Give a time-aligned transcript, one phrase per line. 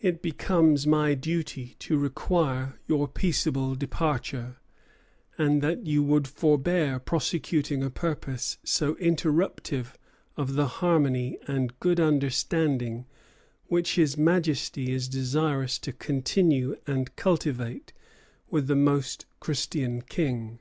[0.00, 4.56] It becomes my duty to require your peaceable departure;
[5.36, 9.96] and that you would forbear prosecuting a purpose so interruptive
[10.34, 13.04] of the harmony and good understanding
[13.66, 17.92] which His Majesty is desirous to continue and cultivate
[18.48, 20.58] with the Most Christian King.